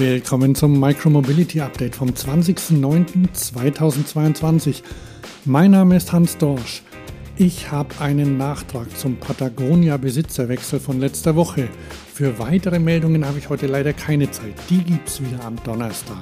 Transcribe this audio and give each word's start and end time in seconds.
Willkommen 0.00 0.54
zum 0.54 0.80
Micromobility 0.80 1.60
Update 1.60 1.94
vom 1.94 2.08
20.09.2022. 2.08 4.82
Mein 5.44 5.72
Name 5.72 5.98
ist 5.98 6.10
Hans 6.10 6.38
Dorsch. 6.38 6.82
Ich 7.36 7.70
habe 7.70 7.90
einen 8.00 8.38
Nachtrag 8.38 8.96
zum 8.96 9.18
Patagonia-Besitzerwechsel 9.18 10.80
von 10.80 11.00
letzter 11.00 11.36
Woche. 11.36 11.68
Für 12.14 12.38
weitere 12.38 12.78
Meldungen 12.78 13.26
habe 13.26 13.40
ich 13.40 13.50
heute 13.50 13.66
leider 13.66 13.92
keine 13.92 14.30
Zeit. 14.30 14.54
Die 14.70 14.82
gibt 14.82 15.06
es 15.06 15.20
wieder 15.20 15.44
am 15.44 15.62
Donnerstag. 15.64 16.16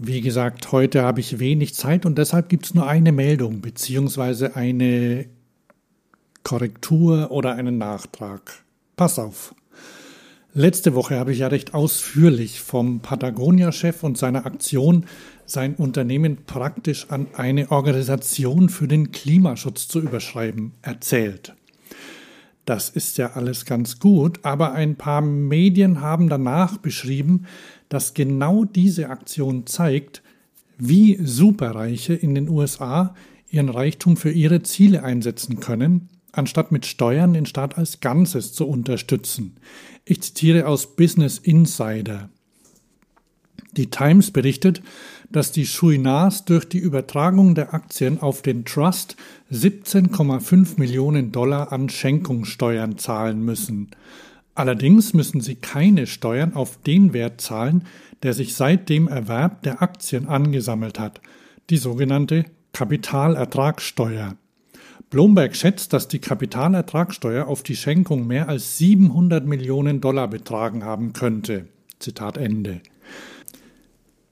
Wie 0.00 0.22
gesagt, 0.22 0.72
heute 0.72 1.02
habe 1.02 1.20
ich 1.20 1.38
wenig 1.38 1.76
Zeit 1.76 2.04
und 2.04 2.18
deshalb 2.18 2.48
gibt 2.48 2.66
es 2.66 2.74
nur 2.74 2.88
eine 2.88 3.12
Meldung 3.12 3.60
bzw. 3.60 4.48
eine 4.54 5.35
Korrektur 6.46 7.32
oder 7.32 7.56
einen 7.56 7.76
Nachtrag. 7.76 8.62
Pass 8.94 9.18
auf. 9.18 9.52
Letzte 10.54 10.94
Woche 10.94 11.18
habe 11.18 11.32
ich 11.32 11.40
ja 11.40 11.48
recht 11.48 11.74
ausführlich 11.74 12.60
vom 12.60 13.00
Patagonia-Chef 13.00 14.04
und 14.04 14.16
seiner 14.16 14.46
Aktion, 14.46 15.06
sein 15.44 15.74
Unternehmen 15.74 16.44
praktisch 16.46 17.10
an 17.10 17.26
eine 17.34 17.72
Organisation 17.72 18.68
für 18.68 18.86
den 18.86 19.10
Klimaschutz 19.10 19.88
zu 19.88 19.98
überschreiben, 19.98 20.70
erzählt. 20.82 21.56
Das 22.64 22.90
ist 22.90 23.18
ja 23.18 23.32
alles 23.32 23.64
ganz 23.64 23.98
gut, 23.98 24.38
aber 24.44 24.70
ein 24.70 24.94
paar 24.94 25.22
Medien 25.22 26.00
haben 26.00 26.28
danach 26.28 26.78
beschrieben, 26.78 27.46
dass 27.88 28.14
genau 28.14 28.64
diese 28.64 29.10
Aktion 29.10 29.66
zeigt, 29.66 30.22
wie 30.78 31.18
Superreiche 31.20 32.14
in 32.14 32.36
den 32.36 32.48
USA 32.48 33.16
ihren 33.50 33.68
Reichtum 33.68 34.16
für 34.16 34.30
ihre 34.30 34.62
Ziele 34.62 35.02
einsetzen 35.02 35.58
können, 35.58 36.08
anstatt 36.36 36.72
mit 36.72 36.86
Steuern 36.86 37.32
den 37.32 37.46
Staat 37.46 37.78
als 37.78 38.00
Ganzes 38.00 38.52
zu 38.52 38.66
unterstützen. 38.66 39.56
Ich 40.04 40.22
zitiere 40.22 40.66
aus 40.66 40.96
Business 40.96 41.38
Insider. 41.38 42.30
Die 43.76 43.90
Times 43.90 44.30
berichtet, 44.30 44.82
dass 45.30 45.52
die 45.52 45.66
Chouinards 45.66 46.44
durch 46.44 46.66
die 46.66 46.78
Übertragung 46.78 47.54
der 47.54 47.74
Aktien 47.74 48.20
auf 48.20 48.40
den 48.40 48.64
Trust 48.64 49.16
17,5 49.52 50.78
Millionen 50.78 51.32
Dollar 51.32 51.72
an 51.72 51.88
Schenkungssteuern 51.88 52.96
zahlen 52.96 53.42
müssen. 53.42 53.90
Allerdings 54.54 55.12
müssen 55.12 55.42
sie 55.42 55.56
keine 55.56 56.06
Steuern 56.06 56.54
auf 56.54 56.80
den 56.80 57.12
Wert 57.12 57.40
zahlen, 57.40 57.84
der 58.22 58.32
sich 58.32 58.54
seit 58.54 58.88
dem 58.88 59.08
Erwerb 59.08 59.62
der 59.62 59.82
Aktien 59.82 60.26
angesammelt 60.26 60.98
hat, 60.98 61.20
die 61.68 61.76
sogenannte 61.76 62.46
Kapitalertragssteuer. 62.72 64.36
Bloomberg 65.10 65.54
schätzt, 65.54 65.92
dass 65.92 66.08
die 66.08 66.18
Kapitalertragssteuer 66.18 67.46
auf 67.46 67.62
die 67.62 67.76
Schenkung 67.76 68.26
mehr 68.26 68.48
als 68.48 68.78
700 68.78 69.46
Millionen 69.46 70.00
Dollar 70.00 70.28
betragen 70.28 70.84
haben 70.84 71.12
könnte. 71.12 71.68
Zitat 72.00 72.36
Ende. 72.36 72.80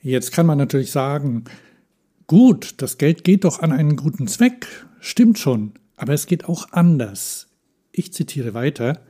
Jetzt 0.00 0.32
kann 0.32 0.46
man 0.46 0.58
natürlich 0.58 0.90
sagen, 0.90 1.44
gut, 2.26 2.74
das 2.78 2.98
Geld 2.98 3.22
geht 3.22 3.44
doch 3.44 3.60
an 3.60 3.70
einen 3.70 3.96
guten 3.96 4.26
Zweck. 4.26 4.66
Stimmt 4.98 5.38
schon, 5.38 5.72
aber 5.96 6.14
es 6.14 6.26
geht 6.26 6.46
auch 6.46 6.72
anders. 6.72 7.48
Ich 7.92 8.12
zitiere 8.12 8.54
weiter. 8.54 9.02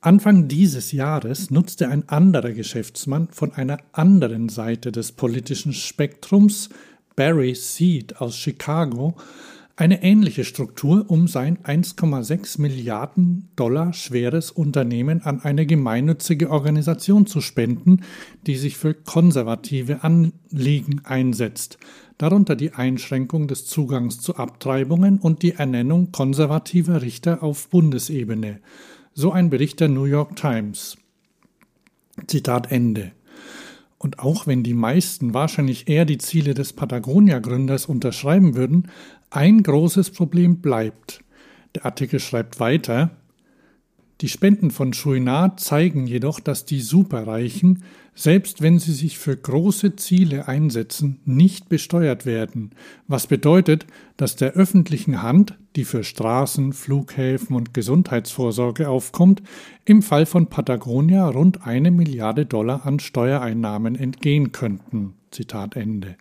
Anfang 0.00 0.48
dieses 0.48 0.92
Jahres 0.92 1.50
nutzte 1.50 1.88
ein 1.88 2.08
anderer 2.08 2.52
Geschäftsmann 2.52 3.28
von 3.30 3.52
einer 3.52 3.78
anderen 3.92 4.48
Seite 4.48 4.92
des 4.92 5.12
politischen 5.12 5.72
Spektrums, 5.72 6.68
Barry 7.16 7.54
Seed 7.54 8.20
aus 8.20 8.36
Chicago, 8.36 9.16
eine 9.78 10.02
ähnliche 10.02 10.42
Struktur, 10.42 11.04
um 11.06 11.28
sein 11.28 11.58
1,6 11.58 12.60
Milliarden 12.60 13.48
Dollar 13.54 13.92
schweres 13.92 14.50
Unternehmen 14.50 15.22
an 15.22 15.40
eine 15.40 15.66
gemeinnützige 15.66 16.50
Organisation 16.50 17.26
zu 17.26 17.40
spenden, 17.40 18.02
die 18.44 18.56
sich 18.56 18.76
für 18.76 18.92
konservative 18.92 20.02
Anliegen 20.02 21.02
einsetzt, 21.04 21.78
darunter 22.18 22.56
die 22.56 22.72
Einschränkung 22.72 23.46
des 23.46 23.66
Zugangs 23.66 24.20
zu 24.20 24.34
Abtreibungen 24.34 25.20
und 25.20 25.42
die 25.44 25.52
Ernennung 25.52 26.10
konservativer 26.10 27.00
Richter 27.00 27.44
auf 27.44 27.68
Bundesebene. 27.68 28.58
So 29.14 29.30
ein 29.30 29.48
Bericht 29.48 29.78
der 29.78 29.88
New 29.88 30.06
York 30.06 30.34
Times. 30.34 30.96
Zitat 32.26 32.72
Ende. 32.72 33.12
Und 33.98 34.20
auch 34.20 34.46
wenn 34.46 34.62
die 34.62 34.74
meisten 34.74 35.34
wahrscheinlich 35.34 35.88
eher 35.88 36.04
die 36.04 36.18
Ziele 36.18 36.54
des 36.54 36.72
Patagonia-Gründers 36.72 37.86
unterschreiben 37.86 38.54
würden, 38.54 38.88
ein 39.30 39.62
großes 39.62 40.10
Problem 40.10 40.60
bleibt. 40.60 41.24
Der 41.74 41.84
Artikel 41.84 42.20
schreibt 42.20 42.60
weiter, 42.60 43.10
die 44.20 44.28
Spenden 44.28 44.72
von 44.72 44.92
Chouinard 44.92 45.60
zeigen 45.60 46.08
jedoch, 46.08 46.40
dass 46.40 46.64
die 46.64 46.80
Superreichen, 46.80 47.84
selbst 48.16 48.62
wenn 48.62 48.80
sie 48.80 48.92
sich 48.92 49.16
für 49.16 49.36
große 49.36 49.94
Ziele 49.94 50.48
einsetzen, 50.48 51.20
nicht 51.24 51.68
besteuert 51.68 52.26
werden, 52.26 52.72
was 53.06 53.28
bedeutet, 53.28 53.86
dass 54.16 54.34
der 54.34 54.54
öffentlichen 54.54 55.22
Hand, 55.22 55.56
die 55.76 55.84
für 55.84 56.02
Straßen, 56.02 56.72
Flughäfen 56.72 57.54
und 57.54 57.74
Gesundheitsvorsorge 57.74 58.88
aufkommt, 58.88 59.40
im 59.84 60.02
Fall 60.02 60.26
von 60.26 60.48
Patagonia 60.48 61.28
rund 61.28 61.64
eine 61.64 61.92
Milliarde 61.92 62.44
Dollar 62.44 62.86
an 62.86 62.98
Steuereinnahmen 62.98 63.94
entgehen 63.94 64.50
könnten. 64.50 65.14
Zitat 65.30 65.76
Ende. 65.76 66.16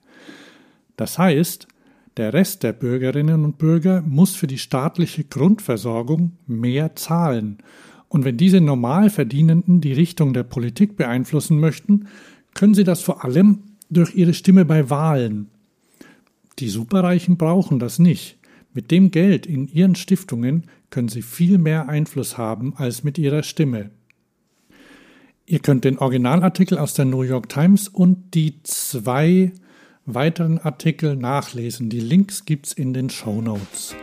Das 0.98 1.18
heißt, 1.18 1.68
der 2.18 2.34
Rest 2.34 2.64
der 2.64 2.74
Bürgerinnen 2.74 3.46
und 3.46 3.58
Bürger 3.58 4.02
muss 4.02 4.36
für 4.36 4.48
die 4.48 4.58
staatliche 4.58 5.24
Grundversorgung 5.24 6.34
mehr 6.48 6.96
zahlen. 6.96 7.60
Und 8.10 8.26
wenn 8.26 8.38
diese 8.38 8.62
Normalverdienenden 8.62 9.82
die 9.82 9.94
Richtung 9.94 10.34
der 10.34 10.44
Politik 10.44 10.98
beeinflussen 10.98 11.60
möchten, 11.60 12.08
können 12.54 12.74
sie 12.74 12.84
das 12.84 13.02
vor 13.02 13.24
allem 13.24 13.60
durch 13.90 14.16
ihre 14.16 14.34
Stimme 14.34 14.66
bei 14.66 14.90
Wahlen. 14.90 15.50
Die 16.60 16.70
Superreichen 16.70 17.38
brauchen 17.38 17.80
das 17.80 18.00
nicht. 18.00 18.38
Mit 18.74 18.92
dem 18.92 19.12
Geld 19.12 19.46
in 19.46 19.68
ihren 19.68 19.96
Stiftungen 19.96 20.64
können 20.90 21.08
sie 21.08 21.22
viel 21.22 21.58
mehr 21.58 21.90
Einfluss 21.90 22.38
haben 22.38 22.74
als 22.76 23.04
mit 23.04 23.18
ihrer 23.18 23.44
Stimme. 23.44 23.92
Ihr 25.46 25.60
könnt 25.60 25.86
den 25.86 25.98
Originalartikel 25.98 26.78
aus 26.78 26.94
der 26.94 27.06
New 27.06 27.22
York 27.22 27.50
Times 27.50 27.88
und 27.88 28.34
die 28.34 28.62
zwei 28.64 29.52
weiteren 30.08 30.58
Artikel 30.58 31.16
nachlesen. 31.16 31.90
Die 31.90 32.00
Links 32.00 32.46
gibt's 32.46 32.72
in 32.72 32.94
den 32.94 33.10
Show 33.10 33.42
Notes. 33.42 33.94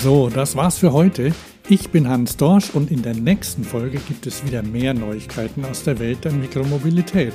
So, 0.00 0.30
das 0.30 0.56
war's 0.56 0.78
für 0.78 0.92
heute. 0.92 1.34
Ich 1.68 1.90
bin 1.90 2.08
Hans 2.08 2.38
Dorsch 2.38 2.70
und 2.70 2.90
in 2.90 3.02
der 3.02 3.14
nächsten 3.14 3.62
Folge 3.62 3.98
gibt 3.98 4.26
es 4.26 4.46
wieder 4.46 4.62
mehr 4.62 4.94
Neuigkeiten 4.94 5.66
aus 5.66 5.84
der 5.84 5.98
Welt 5.98 6.24
der 6.24 6.32
Mikromobilität. 6.32 7.34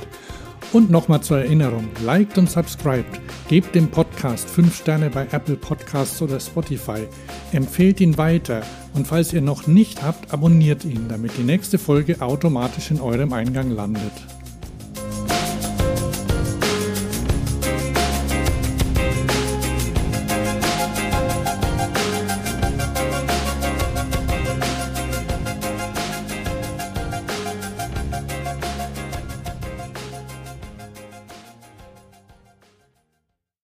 Und 0.72 0.90
nochmal 0.90 1.20
zur 1.20 1.38
Erinnerung, 1.38 1.88
liked 2.04 2.36
und 2.36 2.50
subscribed, 2.50 3.23
gebt 3.48 3.74
dem 3.74 3.90
Podcast 3.90 4.48
5 4.48 4.76
Sterne 4.76 5.10
bei 5.10 5.26
Apple 5.30 5.56
Podcasts 5.56 6.20
oder 6.22 6.40
Spotify, 6.40 7.06
empfehlt 7.52 8.00
ihn 8.00 8.16
weiter 8.16 8.62
und 8.94 9.06
falls 9.06 9.32
ihr 9.32 9.42
noch 9.42 9.66
nicht 9.66 10.02
habt, 10.02 10.32
abonniert 10.32 10.84
ihn, 10.84 11.08
damit 11.08 11.36
die 11.36 11.42
nächste 11.42 11.78
Folge 11.78 12.20
automatisch 12.22 12.90
in 12.90 13.00
eurem 13.00 13.32
Eingang 13.32 13.70
landet. 13.70 14.12